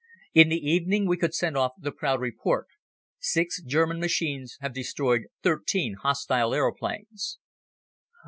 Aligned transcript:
In 0.33 0.49
the 0.49 0.57
evening 0.67 1.05
we 1.05 1.15
could 1.15 1.35
send 1.35 1.55
off 1.55 1.73
the 1.77 1.91
proud 1.91 2.21
report: 2.21 2.65
"Six 3.19 3.61
German 3.61 3.99
machines 3.99 4.57
have 4.59 4.73
destroyed 4.73 5.25
thirteen 5.43 5.93
hostile 5.93 6.55
aeroplanes." 6.55 7.37